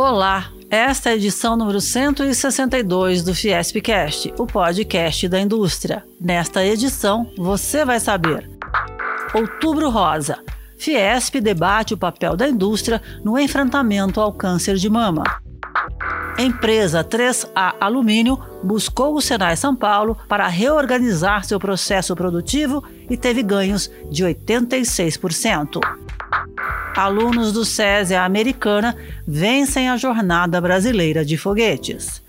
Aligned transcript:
Olá, 0.00 0.52
esta 0.70 1.10
é 1.10 1.12
a 1.14 1.16
edição 1.16 1.56
número 1.56 1.80
162 1.80 3.24
do 3.24 3.34
Fiespcast, 3.34 4.32
o 4.38 4.46
podcast 4.46 5.28
da 5.28 5.40
indústria. 5.40 6.04
Nesta 6.20 6.64
edição, 6.64 7.28
você 7.36 7.84
vai 7.84 7.98
saber. 7.98 8.48
Outubro 9.34 9.90
Rosa. 9.90 10.38
Fiesp 10.76 11.40
debate 11.40 11.94
o 11.94 11.98
papel 11.98 12.36
da 12.36 12.48
indústria 12.48 13.02
no 13.24 13.36
enfrentamento 13.36 14.20
ao 14.20 14.32
câncer 14.32 14.76
de 14.76 14.88
mama. 14.88 15.24
Empresa 16.38 17.02
3A 17.02 17.74
Alumínio 17.80 18.38
buscou 18.62 19.16
o 19.16 19.20
Senai 19.20 19.56
São 19.56 19.74
Paulo 19.74 20.16
para 20.28 20.46
reorganizar 20.46 21.42
seu 21.44 21.58
processo 21.58 22.14
produtivo 22.14 22.84
e 23.10 23.16
teve 23.16 23.42
ganhos 23.42 23.90
de 24.08 24.22
86%. 24.22 25.80
Alunos 26.96 27.52
do 27.52 27.64
SESI 27.64 28.14
Americana 28.14 28.96
vencem 29.26 29.88
a 29.88 29.96
Jornada 29.96 30.60
Brasileira 30.60 31.24
de 31.24 31.36
Foguetes. 31.36 32.22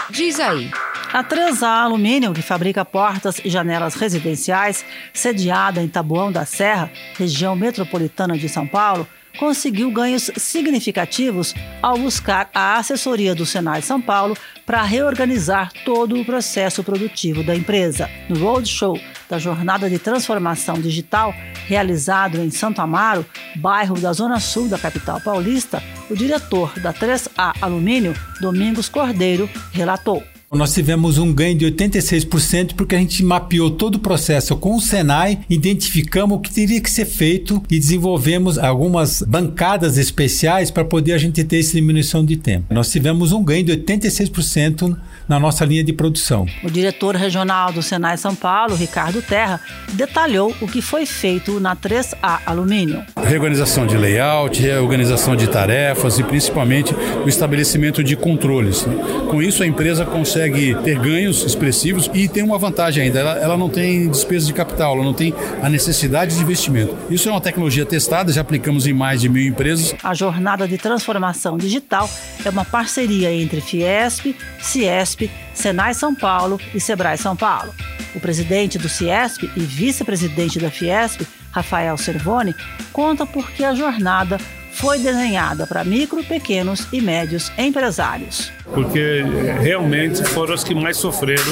Diz 0.09 0.39
aí. 0.39 0.71
A 1.13 1.23
3A 1.23 1.83
Alumínio, 1.83 2.33
que 2.33 2.41
fabrica 2.41 2.83
portas 2.83 3.39
e 3.43 3.49
janelas 3.49 3.95
residenciais, 3.95 4.83
sediada 5.13 5.81
em 5.81 5.87
Taboão 5.87 6.31
da 6.31 6.45
Serra, 6.45 6.91
região 7.17 7.55
metropolitana 7.55 8.37
de 8.37 8.49
São 8.49 8.67
Paulo, 8.67 9.07
conseguiu 9.37 9.89
ganhos 9.91 10.29
significativos 10.35 11.53
ao 11.81 11.97
buscar 11.97 12.49
a 12.53 12.77
assessoria 12.77 13.33
do 13.33 13.45
Senai 13.45 13.81
São 13.81 14.01
Paulo 14.01 14.35
para 14.65 14.81
reorganizar 14.81 15.71
todo 15.85 16.19
o 16.19 16.25
processo 16.25 16.83
produtivo 16.83 17.43
da 17.43 17.55
empresa. 17.55 18.09
No 18.27 18.39
Roadshow 18.39 18.99
da 19.29 19.37
Jornada 19.37 19.89
de 19.89 19.99
Transformação 19.99 20.79
Digital, 20.79 21.33
realizado 21.67 22.37
em 22.37 22.49
Santo 22.49 22.81
Amaro, 22.81 23.25
bairro 23.55 23.99
da 23.99 24.13
Zona 24.13 24.39
Sul 24.39 24.67
da 24.67 24.77
capital 24.77 25.19
paulista, 25.21 25.81
o 26.09 26.15
diretor 26.15 26.79
da 26.79 26.93
3A 26.93 27.55
Alumínio, 27.61 28.13
Domingos 28.39 28.89
Cordeiro, 28.89 29.49
relatou. 29.71 30.23
Nós 30.49 30.73
tivemos 30.73 31.17
um 31.17 31.33
ganho 31.33 31.57
de 31.57 31.65
86% 31.65 32.73
porque 32.73 32.95
a 32.95 32.99
gente 32.99 33.21
mapeou 33.21 33.69
todo 33.69 33.95
o 33.95 33.99
processo 33.99 34.55
com 34.55 34.77
o 34.77 34.81
Senai, 34.81 35.39
identificamos 35.49 36.37
o 36.37 36.39
que 36.39 36.49
teria 36.49 36.79
que 36.79 36.89
ser 36.89 37.05
feito 37.05 37.61
e 37.69 37.77
desenvolvemos 37.77 38.57
algumas 38.57 39.21
bancadas 39.21 39.97
especiais 39.97 40.71
para 40.71 40.85
poder 40.85 41.11
a 41.11 41.17
gente 41.17 41.43
ter 41.43 41.59
essa 41.59 41.73
diminuição 41.73 42.23
de 42.23 42.37
tempo. 42.37 42.73
Nós 42.73 42.89
tivemos 42.89 43.33
um 43.33 43.43
ganho 43.43 43.65
de 43.65 43.73
86% 43.73 44.97
na 45.27 45.37
nossa 45.37 45.65
linha 45.65 45.83
de 45.83 45.91
produção. 45.91 46.45
O 46.63 46.71
diretor 46.71 47.17
regional 47.17 47.73
do 47.73 47.83
Senai 47.83 48.17
São 48.17 48.33
Paulo, 48.33 48.73
Ricardo 48.73 49.21
Terra, 49.21 49.59
detalhou 49.93 50.55
o 50.61 50.67
que 50.67 50.81
foi 50.81 51.05
feito 51.05 51.59
na 51.59 51.75
3A 51.75 52.39
Alumínio. 52.45 53.03
Reorganização 53.27 53.85
de 53.85 53.97
layout, 53.97 54.61
reorganização 54.61 55.35
de 55.35 55.47
tarefas 55.47 56.17
e 56.17 56.23
principalmente 56.23 56.95
o 57.25 57.27
estabelecimento 57.27 58.03
de 58.03 58.15
controles. 58.15 58.85
Né? 58.85 58.95
Com 59.29 59.41
isso, 59.41 59.61
a 59.61 59.67
empresa 59.67 60.05
consegue 60.05 60.75
ter 60.83 60.97
ganhos 60.97 61.43
expressivos 61.43 62.09
e 62.13 62.27
tem 62.27 62.41
uma 62.41 62.57
vantagem 62.57 63.03
ainda: 63.03 63.19
ela, 63.19 63.37
ela 63.37 63.57
não 63.57 63.69
tem 63.69 64.09
despesa 64.09 64.45
de 64.45 64.53
capital, 64.53 64.95
ela 64.95 65.03
não 65.03 65.13
tem 65.13 65.33
a 65.61 65.69
necessidade 65.69 66.35
de 66.35 66.41
investimento. 66.41 66.95
Isso 67.09 67.27
é 67.27 67.31
uma 67.31 67.41
tecnologia 67.41 67.85
testada, 67.85 68.31
já 68.31 68.41
aplicamos 68.41 68.87
em 68.87 68.93
mais 68.93 69.19
de 69.19 69.27
mil 69.27 69.45
empresas. 69.45 69.93
A 70.03 70.13
jornada 70.13 70.67
de 70.67 70.77
transformação 70.77 71.57
digital 71.57 72.09
é 72.45 72.49
uma 72.49 72.63
parceria 72.63 73.31
entre 73.33 73.59
Fiesp, 73.59 74.35
Ciesp, 74.61 75.29
Senai 75.53 75.93
São 75.93 76.15
Paulo 76.15 76.59
e 76.73 76.79
Sebrae 76.79 77.17
São 77.17 77.35
Paulo. 77.35 77.73
O 78.15 78.19
presidente 78.19 78.77
do 78.77 78.87
Ciesp 78.87 79.43
e 79.55 79.59
vice-presidente 79.59 80.59
da 80.59 80.71
Fiesp, 80.71 81.21
Rafael 81.57 81.97
Servoni, 81.97 82.55
conta 82.91 83.25
por 83.25 83.49
que 83.51 83.65
a 83.65 83.73
jornada 83.73 84.37
foi 84.77 84.99
desenhada 84.99 85.65
para 85.65 85.83
micro, 85.83 86.23
pequenos 86.23 86.87
e 86.93 87.01
médios 87.01 87.51
empresários 87.57 88.51
porque 88.73 89.23
realmente 89.61 90.23
foram 90.23 90.53
os 90.53 90.63
que 90.63 90.75
mais 90.75 90.97
sofreram 90.97 91.43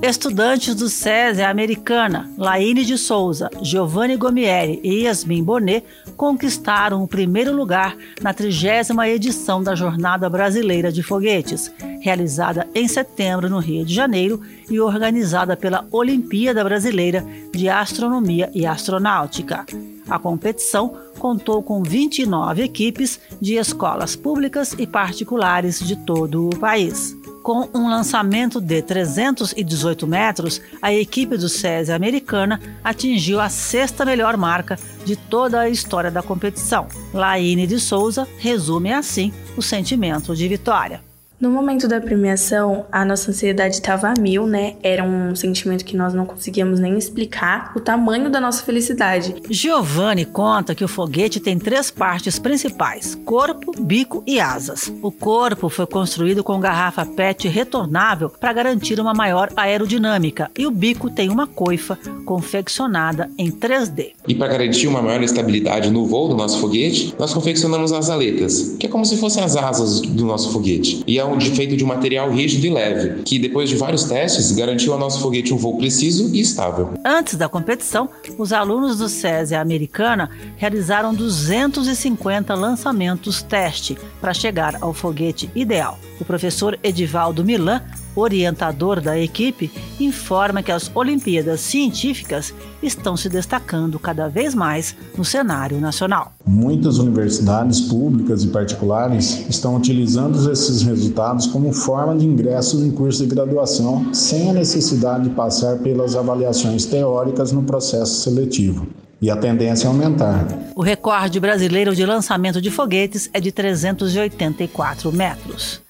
Estudantes 0.00 0.76
do 0.76 0.88
SESI 0.88 1.42
Americana, 1.42 2.30
Laine 2.36 2.84
de 2.84 2.96
Souza, 2.96 3.50
Giovanni 3.62 4.16
Gomieri 4.16 4.78
e 4.84 5.02
Yasmin 5.04 5.42
Bonet 5.42 5.84
conquistaram 6.18 7.04
o 7.04 7.08
primeiro 7.08 7.54
lugar 7.54 7.96
na 8.20 8.34
trigésima 8.34 9.08
edição 9.08 9.62
da 9.62 9.76
Jornada 9.76 10.28
Brasileira 10.28 10.90
de 10.90 11.00
Foguetes, 11.00 11.72
realizada 12.00 12.66
em 12.74 12.88
setembro 12.88 13.48
no 13.48 13.60
Rio 13.60 13.84
de 13.84 13.94
Janeiro 13.94 14.40
e 14.68 14.80
organizada 14.80 15.56
pela 15.56 15.86
Olimpíada 15.92 16.64
Brasileira 16.64 17.24
de 17.54 17.68
Astronomia 17.68 18.50
e 18.52 18.66
Astronáutica. 18.66 19.64
A 20.08 20.18
competição 20.18 20.96
contou 21.18 21.62
com 21.62 21.82
29 21.82 22.62
equipes 22.62 23.20
de 23.40 23.54
escolas 23.54 24.16
públicas 24.16 24.74
e 24.76 24.86
particulares 24.86 25.78
de 25.78 25.96
todo 26.04 26.48
o 26.48 26.58
país. 26.58 27.17
Com 27.48 27.66
um 27.72 27.88
lançamento 27.88 28.60
de 28.60 28.82
318 28.82 30.06
metros, 30.06 30.60
a 30.82 30.92
equipe 30.92 31.34
do 31.38 31.48
SESI 31.48 31.90
americana 31.92 32.60
atingiu 32.84 33.40
a 33.40 33.48
sexta 33.48 34.04
melhor 34.04 34.36
marca 34.36 34.78
de 35.02 35.16
toda 35.16 35.60
a 35.60 35.68
história 35.70 36.10
da 36.10 36.22
competição. 36.22 36.88
Laine 37.10 37.66
de 37.66 37.80
Souza 37.80 38.28
resume 38.36 38.92
assim 38.92 39.32
o 39.56 39.62
sentimento 39.62 40.36
de 40.36 40.46
vitória. 40.46 41.07
No 41.40 41.52
momento 41.52 41.86
da 41.86 42.00
premiação, 42.00 42.84
a 42.90 43.04
nossa 43.04 43.30
ansiedade 43.30 43.76
estava 43.76 44.08
a 44.08 44.20
mil, 44.20 44.44
né? 44.44 44.74
Era 44.82 45.04
um 45.04 45.36
sentimento 45.36 45.84
que 45.84 45.96
nós 45.96 46.12
não 46.12 46.26
conseguíamos 46.26 46.80
nem 46.80 46.98
explicar 46.98 47.72
o 47.76 47.80
tamanho 47.80 48.28
da 48.28 48.40
nossa 48.40 48.64
felicidade. 48.64 49.36
Giovanni 49.48 50.24
conta 50.24 50.74
que 50.74 50.84
o 50.84 50.88
foguete 50.88 51.38
tem 51.38 51.56
três 51.56 51.92
partes 51.92 52.40
principais: 52.40 53.14
corpo, 53.24 53.70
bico 53.80 54.24
e 54.26 54.40
asas. 54.40 54.92
O 55.00 55.12
corpo 55.12 55.68
foi 55.68 55.86
construído 55.86 56.42
com 56.42 56.58
garrafa 56.58 57.06
PET 57.06 57.46
retornável 57.46 58.30
para 58.30 58.52
garantir 58.52 58.98
uma 58.98 59.14
maior 59.14 59.48
aerodinâmica 59.56 60.50
e 60.58 60.66
o 60.66 60.72
bico 60.72 61.08
tem 61.08 61.30
uma 61.30 61.46
coifa 61.46 61.96
confeccionada 62.24 63.30
em 63.38 63.52
3D. 63.52 64.10
E 64.26 64.34
para 64.34 64.48
garantir 64.48 64.88
uma 64.88 65.00
maior 65.00 65.22
estabilidade 65.22 65.88
no 65.88 66.04
voo 66.04 66.30
do 66.30 66.34
nosso 66.36 66.58
foguete, 66.58 67.14
nós 67.16 67.32
confeccionamos 67.32 67.92
as 67.92 68.10
aletas, 68.10 68.74
que 68.80 68.86
é 68.86 68.88
como 68.88 69.04
se 69.04 69.16
fossem 69.18 69.44
as 69.44 69.56
asas 69.56 70.00
do 70.00 70.24
nosso 70.24 70.50
foguete. 70.52 71.04
E 71.06 71.16
é 71.16 71.27
feito 71.54 71.76
de 71.76 71.84
material 71.84 72.30
rígido 72.30 72.66
e 72.66 72.70
leve, 72.70 73.22
que 73.22 73.38
depois 73.38 73.68
de 73.68 73.76
vários 73.76 74.04
testes 74.04 74.52
garantiu 74.52 74.92
ao 74.92 74.98
nosso 74.98 75.20
foguete 75.20 75.52
um 75.52 75.56
voo 75.56 75.76
preciso 75.76 76.34
e 76.34 76.40
estável. 76.40 76.94
Antes 77.04 77.36
da 77.36 77.48
competição, 77.48 78.08
os 78.36 78.52
alunos 78.52 78.98
do 78.98 79.08
SESI 79.08 79.54
Americana 79.54 80.30
realizaram 80.56 81.14
250 81.14 82.54
lançamentos 82.54 83.42
teste 83.42 83.96
para 84.20 84.34
chegar 84.34 84.76
ao 84.80 84.92
foguete 84.92 85.50
ideal. 85.54 85.98
O 86.20 86.24
professor 86.24 86.78
Edivaldo 86.82 87.44
Milan 87.44 87.82
orientador 88.18 89.00
da 89.00 89.18
equipe, 89.18 89.70
informa 90.00 90.62
que 90.62 90.72
as 90.72 90.90
Olimpíadas 90.94 91.60
Científicas 91.60 92.52
estão 92.82 93.16
se 93.16 93.28
destacando 93.28 93.98
cada 93.98 94.28
vez 94.28 94.54
mais 94.54 94.96
no 95.16 95.24
cenário 95.24 95.80
nacional. 95.80 96.32
Muitas 96.46 96.98
universidades 96.98 97.80
públicas 97.80 98.44
e 98.44 98.48
particulares 98.48 99.46
estão 99.48 99.76
utilizando 99.76 100.50
esses 100.50 100.82
resultados 100.82 101.46
como 101.46 101.72
forma 101.72 102.16
de 102.16 102.26
ingresso 102.26 102.84
em 102.84 102.90
curso 102.90 103.26
de 103.26 103.34
graduação, 103.34 104.12
sem 104.14 104.50
a 104.50 104.52
necessidade 104.52 105.24
de 105.24 105.30
passar 105.30 105.78
pelas 105.78 106.16
avaliações 106.16 106.84
teóricas 106.86 107.52
no 107.52 107.62
processo 107.62 108.22
seletivo 108.22 108.86
e 109.20 109.30
a 109.30 109.36
tendência 109.36 109.86
é 109.86 109.88
aumentar. 109.88 110.46
O 110.74 110.82
recorde 110.82 111.40
brasileiro 111.40 111.94
de 111.94 112.06
lançamento 112.06 112.60
de 112.60 112.70
foguetes 112.70 113.28
é 113.32 113.40
de 113.40 113.50
384 113.50 115.12
metros. 115.12 115.82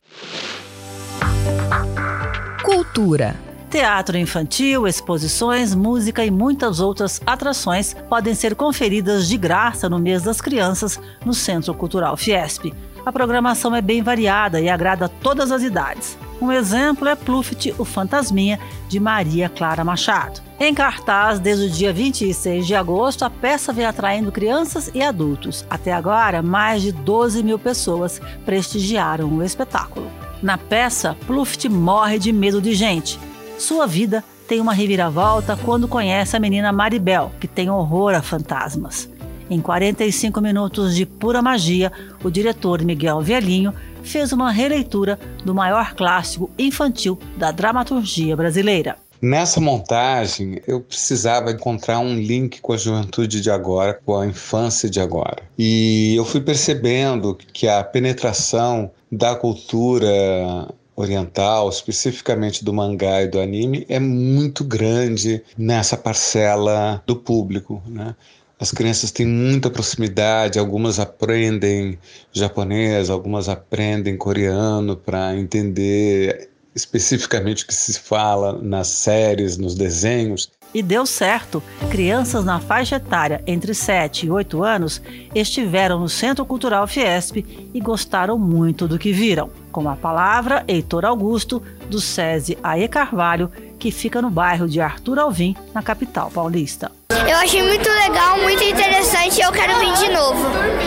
Cultura. 2.88 3.36
Teatro 3.68 4.16
infantil, 4.16 4.88
exposições, 4.88 5.74
música 5.74 6.24
e 6.24 6.30
muitas 6.30 6.80
outras 6.80 7.20
atrações 7.26 7.94
podem 8.08 8.34
ser 8.34 8.54
conferidas 8.54 9.28
de 9.28 9.36
graça 9.36 9.90
no 9.90 9.98
mês 9.98 10.22
das 10.22 10.40
crianças 10.40 10.98
no 11.24 11.34
Centro 11.34 11.74
Cultural 11.74 12.16
Fiesp. 12.16 12.72
A 13.04 13.12
programação 13.12 13.76
é 13.76 13.82
bem 13.82 14.02
variada 14.02 14.58
e 14.58 14.70
agrada 14.70 15.06
todas 15.06 15.52
as 15.52 15.62
idades. 15.62 16.16
Um 16.40 16.50
exemplo 16.50 17.06
é 17.06 17.14
Pluft, 17.14 17.74
o 17.78 17.84
Fantasminha, 17.84 18.58
de 18.88 18.98
Maria 18.98 19.50
Clara 19.50 19.84
Machado. 19.84 20.40
Em 20.58 20.72
cartaz 20.72 21.38
desde 21.38 21.66
o 21.66 21.70
dia 21.70 21.92
26 21.92 22.66
de 22.66 22.74
agosto, 22.74 23.24
a 23.24 23.30
peça 23.30 23.70
vem 23.70 23.84
atraindo 23.84 24.32
crianças 24.32 24.90
e 24.94 25.02
adultos. 25.02 25.64
Até 25.68 25.92
agora, 25.92 26.42
mais 26.42 26.80
de 26.80 26.90
12 26.90 27.42
mil 27.42 27.58
pessoas 27.58 28.20
prestigiaram 28.46 29.28
o 29.28 29.42
espetáculo. 29.42 30.10
Na 30.42 30.56
peça, 30.56 31.16
Pluft 31.26 31.68
morre 31.68 32.18
de 32.18 32.32
medo 32.32 32.62
de 32.62 32.72
gente. 32.72 33.18
Sua 33.58 33.86
vida 33.86 34.22
tem 34.46 34.60
uma 34.60 34.72
reviravolta 34.72 35.56
quando 35.56 35.88
conhece 35.88 36.36
a 36.36 36.40
menina 36.40 36.72
Maribel, 36.72 37.32
que 37.40 37.48
tem 37.48 37.68
horror 37.68 38.14
a 38.14 38.22
fantasmas. 38.22 39.08
Em 39.50 39.60
45 39.60 40.40
minutos 40.40 40.94
de 40.94 41.04
pura 41.04 41.42
magia, 41.42 41.90
o 42.22 42.30
diretor 42.30 42.82
Miguel 42.82 43.20
Velhinho 43.20 43.74
fez 44.02 44.32
uma 44.32 44.50
releitura 44.50 45.18
do 45.44 45.54
maior 45.54 45.94
clássico 45.94 46.50
infantil 46.58 47.18
da 47.36 47.50
dramaturgia 47.50 48.36
brasileira. 48.36 48.96
Nessa 49.20 49.60
montagem, 49.60 50.60
eu 50.66 50.80
precisava 50.80 51.50
encontrar 51.50 51.98
um 51.98 52.14
link 52.14 52.60
com 52.60 52.72
a 52.72 52.76
juventude 52.76 53.40
de 53.40 53.50
agora, 53.50 54.00
com 54.04 54.16
a 54.16 54.26
infância 54.26 54.88
de 54.88 55.00
agora. 55.00 55.42
E 55.58 56.14
eu 56.16 56.24
fui 56.24 56.40
percebendo 56.40 57.36
que 57.52 57.66
a 57.66 57.82
penetração 57.82 58.90
da 59.10 59.34
cultura 59.34 60.68
oriental, 60.94 61.68
especificamente 61.68 62.64
do 62.64 62.72
mangá 62.72 63.22
e 63.22 63.28
do 63.28 63.40
anime, 63.40 63.84
é 63.88 63.98
muito 63.98 64.62
grande 64.64 65.42
nessa 65.56 65.96
parcela 65.96 67.02
do 67.06 67.16
público, 67.16 67.82
né? 67.86 68.14
As 68.60 68.72
crianças 68.72 69.12
têm 69.12 69.24
muita 69.24 69.70
proximidade, 69.70 70.58
algumas 70.58 70.98
aprendem 70.98 71.96
japonês, 72.32 73.08
algumas 73.08 73.48
aprendem 73.48 74.16
coreano 74.16 74.96
para 74.96 75.36
entender 75.36 76.50
especificamente 76.78 77.66
que 77.66 77.74
se 77.74 77.98
fala 77.98 78.58
nas 78.62 78.88
séries, 78.88 79.58
nos 79.58 79.74
desenhos. 79.74 80.50
E 80.72 80.82
deu 80.82 81.06
certo. 81.06 81.62
Crianças 81.90 82.44
na 82.44 82.60
faixa 82.60 82.96
etária 82.96 83.42
entre 83.46 83.74
7 83.74 84.26
e 84.26 84.30
8 84.30 84.62
anos 84.62 85.02
estiveram 85.34 85.98
no 85.98 86.08
Centro 86.08 86.44
Cultural 86.44 86.86
Fiesp 86.86 87.38
e 87.72 87.80
gostaram 87.80 88.38
muito 88.38 88.86
do 88.86 88.98
que 88.98 89.12
viram. 89.12 89.50
Com 89.72 89.88
a 89.88 89.96
palavra, 89.96 90.64
Heitor 90.68 91.04
Augusto, 91.04 91.62
do 91.88 92.00
SESI 92.00 92.58
AE 92.62 92.86
Carvalho, 92.86 93.50
que 93.78 93.90
fica 93.90 94.20
no 94.20 94.30
bairro 94.30 94.68
de 94.68 94.80
Arthur 94.80 95.18
Alvim, 95.18 95.56
na 95.74 95.82
capital 95.82 96.30
paulista. 96.30 96.92
Eu 97.28 97.36
achei 97.36 97.62
muito 97.62 97.86
legal, 97.90 98.38
muito 98.38 98.64
interessante 98.64 99.38
e 99.38 99.42
eu 99.42 99.52
quero 99.52 99.78
vir 99.78 99.92
de 99.92 100.08
novo. 100.08 100.42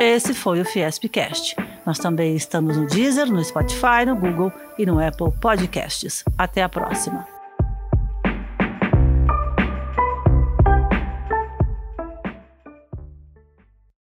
Esse 0.00 0.32
foi 0.32 0.62
o 0.62 0.64
Fiespcast. 0.64 1.54
Nós 1.84 1.98
também 1.98 2.34
estamos 2.34 2.74
no 2.74 2.86
Deezer, 2.86 3.30
no 3.30 3.44
Spotify, 3.44 4.06
no 4.06 4.16
Google 4.16 4.50
e 4.78 4.86
no 4.86 4.98
Apple 4.98 5.30
Podcasts. 5.38 6.24
Até 6.38 6.62
a 6.62 6.70
próxima. 6.70 7.29